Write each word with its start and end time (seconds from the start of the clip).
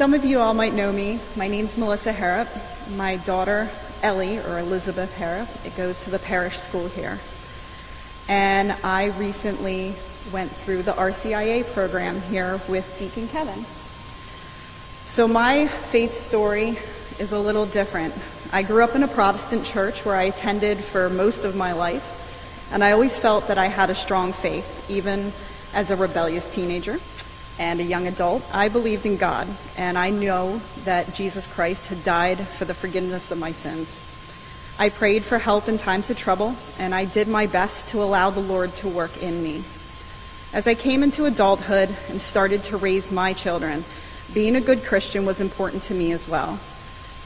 Some 0.00 0.14
of 0.14 0.24
you 0.24 0.38
all 0.38 0.54
might 0.54 0.72
know 0.72 0.90
me. 0.90 1.20
My 1.36 1.46
name's 1.46 1.76
Melissa 1.76 2.10
Harrop. 2.10 2.48
My 2.96 3.16
daughter, 3.16 3.68
Ellie, 4.02 4.38
or 4.38 4.58
Elizabeth 4.58 5.14
Harrop, 5.18 5.46
it 5.66 5.76
goes 5.76 6.04
to 6.04 6.10
the 6.10 6.18
parish 6.18 6.56
school 6.56 6.88
here. 6.88 7.18
And 8.26 8.72
I 8.82 9.10
recently 9.18 9.94
went 10.32 10.50
through 10.52 10.84
the 10.84 10.92
RCIA 10.92 11.70
program 11.74 12.18
here 12.22 12.58
with 12.66 12.98
Deacon 12.98 13.28
Kevin. 13.28 13.62
So 15.04 15.28
my 15.28 15.66
faith 15.66 16.14
story 16.14 16.78
is 17.18 17.32
a 17.32 17.38
little 17.38 17.66
different. 17.66 18.14
I 18.54 18.62
grew 18.62 18.82
up 18.82 18.94
in 18.94 19.02
a 19.02 19.08
Protestant 19.08 19.66
church 19.66 20.06
where 20.06 20.16
I 20.16 20.22
attended 20.22 20.78
for 20.78 21.10
most 21.10 21.44
of 21.44 21.56
my 21.56 21.72
life, 21.74 22.70
and 22.72 22.82
I 22.82 22.92
always 22.92 23.18
felt 23.18 23.48
that 23.48 23.58
I 23.58 23.66
had 23.66 23.90
a 23.90 23.94
strong 23.94 24.32
faith, 24.32 24.90
even 24.90 25.30
as 25.74 25.90
a 25.90 25.96
rebellious 25.96 26.48
teenager 26.48 26.98
and 27.58 27.80
a 27.80 27.84
young 27.84 28.06
adult, 28.06 28.42
I 28.54 28.68
believed 28.68 29.06
in 29.06 29.16
God, 29.16 29.48
and 29.76 29.98
I 29.98 30.10
know 30.10 30.60
that 30.84 31.14
Jesus 31.14 31.46
Christ 31.46 31.88
had 31.88 32.04
died 32.04 32.38
for 32.38 32.64
the 32.64 32.74
forgiveness 32.74 33.30
of 33.30 33.38
my 33.38 33.52
sins. 33.52 34.00
I 34.78 34.88
prayed 34.88 35.24
for 35.24 35.38
help 35.38 35.68
in 35.68 35.76
times 35.76 36.08
of 36.08 36.16
trouble, 36.16 36.56
and 36.78 36.94
I 36.94 37.04
did 37.04 37.28
my 37.28 37.46
best 37.46 37.88
to 37.88 38.02
allow 38.02 38.30
the 38.30 38.40
Lord 38.40 38.74
to 38.76 38.88
work 38.88 39.22
in 39.22 39.42
me. 39.42 39.62
As 40.52 40.66
I 40.66 40.74
came 40.74 41.02
into 41.02 41.26
adulthood 41.26 41.94
and 42.08 42.20
started 42.20 42.62
to 42.64 42.76
raise 42.76 43.12
my 43.12 43.34
children, 43.34 43.84
being 44.32 44.56
a 44.56 44.60
good 44.60 44.82
Christian 44.82 45.26
was 45.26 45.40
important 45.40 45.82
to 45.84 45.94
me 45.94 46.12
as 46.12 46.28
well. 46.28 46.58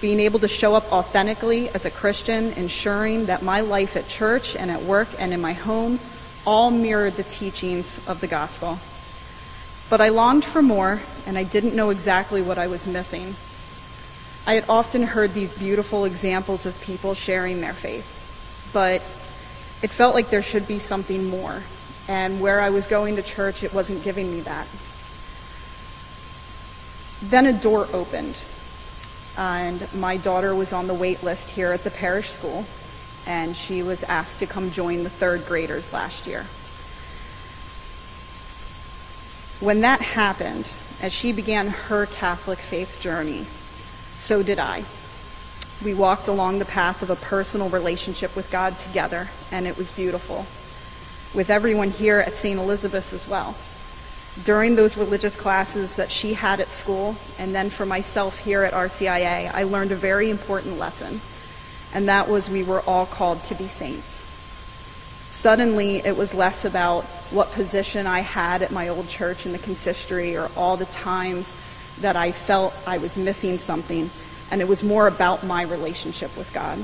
Being 0.00 0.18
able 0.18 0.38
to 0.40 0.48
show 0.48 0.74
up 0.74 0.90
authentically 0.90 1.68
as 1.68 1.84
a 1.84 1.90
Christian, 1.90 2.52
ensuring 2.54 3.26
that 3.26 3.42
my 3.42 3.60
life 3.60 3.96
at 3.96 4.08
church 4.08 4.56
and 4.56 4.70
at 4.70 4.82
work 4.82 5.08
and 5.18 5.32
in 5.32 5.40
my 5.40 5.52
home 5.52 6.00
all 6.46 6.70
mirrored 6.70 7.14
the 7.14 7.22
teachings 7.22 8.00
of 8.08 8.20
the 8.20 8.26
gospel. 8.26 8.78
But 9.90 10.00
I 10.00 10.08
longed 10.08 10.44
for 10.44 10.62
more, 10.62 11.00
and 11.26 11.36
I 11.36 11.44
didn't 11.44 11.76
know 11.76 11.90
exactly 11.90 12.42
what 12.42 12.58
I 12.58 12.66
was 12.66 12.86
missing. 12.86 13.34
I 14.46 14.54
had 14.54 14.64
often 14.68 15.02
heard 15.02 15.34
these 15.34 15.56
beautiful 15.56 16.04
examples 16.04 16.66
of 16.66 16.80
people 16.80 17.14
sharing 17.14 17.60
their 17.60 17.72
faith, 17.72 18.70
but 18.72 19.02
it 19.82 19.90
felt 19.90 20.14
like 20.14 20.30
there 20.30 20.42
should 20.42 20.66
be 20.66 20.78
something 20.78 21.26
more. 21.28 21.62
And 22.08 22.40
where 22.40 22.60
I 22.60 22.70
was 22.70 22.86
going 22.86 23.16
to 23.16 23.22
church, 23.22 23.62
it 23.62 23.72
wasn't 23.72 24.02
giving 24.02 24.32
me 24.32 24.40
that. 24.40 24.66
Then 27.22 27.46
a 27.46 27.52
door 27.52 27.86
opened, 27.92 28.36
and 29.38 29.86
my 29.94 30.16
daughter 30.16 30.54
was 30.54 30.72
on 30.72 30.88
the 30.88 30.94
wait 30.94 31.22
list 31.22 31.50
here 31.50 31.70
at 31.70 31.84
the 31.84 31.90
parish 31.90 32.30
school, 32.30 32.64
and 33.26 33.54
she 33.54 33.84
was 33.84 34.02
asked 34.04 34.40
to 34.40 34.46
come 34.46 34.72
join 34.72 35.04
the 35.04 35.10
third 35.10 35.46
graders 35.46 35.92
last 35.92 36.26
year. 36.26 36.46
When 39.62 39.82
that 39.82 40.00
happened, 40.00 40.68
as 41.00 41.12
she 41.12 41.30
began 41.30 41.68
her 41.68 42.06
Catholic 42.06 42.58
faith 42.58 43.00
journey, 43.00 43.46
so 44.18 44.42
did 44.42 44.58
I. 44.58 44.82
We 45.84 45.94
walked 45.94 46.26
along 46.26 46.58
the 46.58 46.64
path 46.64 47.00
of 47.00 47.10
a 47.10 47.14
personal 47.14 47.68
relationship 47.68 48.34
with 48.34 48.50
God 48.50 48.76
together, 48.80 49.28
and 49.52 49.68
it 49.68 49.78
was 49.78 49.92
beautiful. 49.92 50.46
With 51.32 51.48
everyone 51.48 51.90
here 51.90 52.18
at 52.18 52.34
St. 52.34 52.58
Elizabeth's 52.58 53.12
as 53.12 53.28
well. 53.28 53.54
During 54.42 54.74
those 54.74 54.96
religious 54.96 55.36
classes 55.36 55.94
that 55.94 56.10
she 56.10 56.34
had 56.34 56.58
at 56.58 56.72
school, 56.72 57.14
and 57.38 57.54
then 57.54 57.70
for 57.70 57.86
myself 57.86 58.38
here 58.38 58.64
at 58.64 58.72
RCIA, 58.72 59.54
I 59.54 59.62
learned 59.62 59.92
a 59.92 59.96
very 59.96 60.28
important 60.28 60.76
lesson, 60.76 61.20
and 61.94 62.08
that 62.08 62.28
was 62.28 62.50
we 62.50 62.64
were 62.64 62.80
all 62.80 63.06
called 63.06 63.44
to 63.44 63.54
be 63.54 63.68
saints. 63.68 64.26
Suddenly, 65.42 65.96
it 65.96 66.16
was 66.16 66.34
less 66.34 66.64
about 66.64 67.02
what 67.32 67.50
position 67.50 68.06
I 68.06 68.20
had 68.20 68.62
at 68.62 68.70
my 68.70 68.86
old 68.86 69.08
church 69.08 69.44
in 69.44 69.50
the 69.50 69.58
consistory 69.58 70.36
or 70.36 70.48
all 70.56 70.76
the 70.76 70.84
times 70.84 71.52
that 72.00 72.14
I 72.14 72.30
felt 72.30 72.72
I 72.86 72.98
was 72.98 73.16
missing 73.16 73.58
something, 73.58 74.08
and 74.52 74.60
it 74.60 74.68
was 74.68 74.84
more 74.84 75.08
about 75.08 75.42
my 75.42 75.62
relationship 75.62 76.30
with 76.36 76.52
God. 76.54 76.78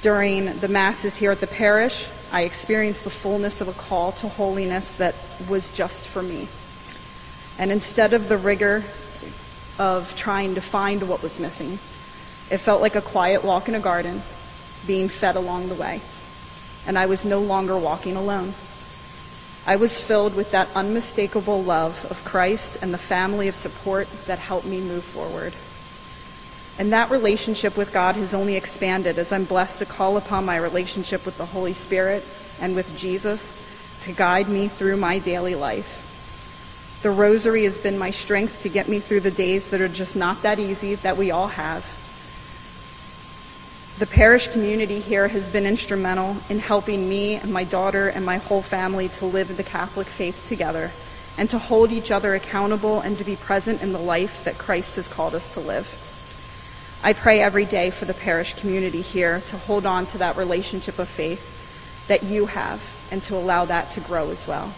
During 0.00 0.60
the 0.60 0.68
Masses 0.68 1.14
here 1.14 1.30
at 1.30 1.40
the 1.40 1.46
parish, 1.46 2.08
I 2.32 2.44
experienced 2.44 3.04
the 3.04 3.10
fullness 3.10 3.60
of 3.60 3.68
a 3.68 3.74
call 3.74 4.12
to 4.12 4.26
holiness 4.26 4.94
that 4.94 5.14
was 5.46 5.70
just 5.76 6.08
for 6.08 6.22
me. 6.22 6.48
And 7.58 7.70
instead 7.70 8.14
of 8.14 8.30
the 8.30 8.38
rigor 8.38 8.82
of 9.78 10.16
trying 10.16 10.54
to 10.54 10.62
find 10.62 11.06
what 11.06 11.22
was 11.22 11.38
missing, 11.38 11.72
it 12.50 12.62
felt 12.62 12.80
like 12.80 12.94
a 12.94 13.02
quiet 13.02 13.44
walk 13.44 13.68
in 13.68 13.74
a 13.74 13.78
garden, 13.78 14.22
being 14.86 15.10
fed 15.10 15.36
along 15.36 15.68
the 15.68 15.74
way 15.74 16.00
and 16.86 16.98
I 16.98 17.06
was 17.06 17.24
no 17.24 17.40
longer 17.40 17.78
walking 17.78 18.16
alone. 18.16 18.54
I 19.66 19.76
was 19.76 20.00
filled 20.00 20.34
with 20.34 20.50
that 20.52 20.68
unmistakable 20.74 21.62
love 21.62 22.06
of 22.10 22.24
Christ 22.24 22.78
and 22.82 22.94
the 22.94 22.98
family 22.98 23.48
of 23.48 23.54
support 23.54 24.08
that 24.26 24.38
helped 24.38 24.66
me 24.66 24.80
move 24.80 25.04
forward. 25.04 25.52
And 26.78 26.92
that 26.92 27.10
relationship 27.10 27.76
with 27.76 27.92
God 27.92 28.16
has 28.16 28.32
only 28.32 28.56
expanded 28.56 29.18
as 29.18 29.32
I'm 29.32 29.44
blessed 29.44 29.80
to 29.80 29.86
call 29.86 30.16
upon 30.16 30.46
my 30.46 30.56
relationship 30.56 31.26
with 31.26 31.36
the 31.36 31.44
Holy 31.44 31.74
Spirit 31.74 32.24
and 32.60 32.74
with 32.74 32.96
Jesus 32.96 33.56
to 34.02 34.12
guide 34.12 34.48
me 34.48 34.68
through 34.68 34.96
my 34.96 35.18
daily 35.18 35.54
life. 35.54 36.00
The 37.02 37.10
rosary 37.10 37.64
has 37.64 37.76
been 37.76 37.98
my 37.98 38.10
strength 38.10 38.62
to 38.62 38.68
get 38.68 38.88
me 38.88 38.98
through 38.98 39.20
the 39.20 39.30
days 39.30 39.70
that 39.70 39.80
are 39.80 39.88
just 39.88 40.16
not 40.16 40.42
that 40.42 40.58
easy 40.58 40.94
that 40.96 41.16
we 41.16 41.30
all 41.30 41.48
have. 41.48 41.84
The 44.00 44.06
parish 44.06 44.48
community 44.48 44.98
here 44.98 45.28
has 45.28 45.46
been 45.46 45.66
instrumental 45.66 46.34
in 46.48 46.58
helping 46.58 47.06
me 47.06 47.34
and 47.34 47.52
my 47.52 47.64
daughter 47.64 48.08
and 48.08 48.24
my 48.24 48.38
whole 48.38 48.62
family 48.62 49.10
to 49.10 49.26
live 49.26 49.54
the 49.54 49.62
Catholic 49.62 50.06
faith 50.06 50.46
together 50.46 50.90
and 51.36 51.50
to 51.50 51.58
hold 51.58 51.92
each 51.92 52.10
other 52.10 52.34
accountable 52.34 53.02
and 53.02 53.18
to 53.18 53.24
be 53.24 53.36
present 53.36 53.82
in 53.82 53.92
the 53.92 53.98
life 53.98 54.42
that 54.44 54.56
Christ 54.56 54.96
has 54.96 55.06
called 55.06 55.34
us 55.34 55.52
to 55.52 55.60
live. 55.60 55.86
I 57.04 57.12
pray 57.12 57.42
every 57.42 57.66
day 57.66 57.90
for 57.90 58.06
the 58.06 58.14
parish 58.14 58.54
community 58.54 59.02
here 59.02 59.42
to 59.48 59.58
hold 59.58 59.84
on 59.84 60.06
to 60.06 60.18
that 60.18 60.38
relationship 60.38 60.98
of 60.98 61.06
faith 61.06 62.06
that 62.08 62.22
you 62.22 62.46
have 62.46 62.80
and 63.10 63.22
to 63.24 63.36
allow 63.36 63.66
that 63.66 63.90
to 63.90 64.00
grow 64.00 64.30
as 64.30 64.48
well. 64.48 64.72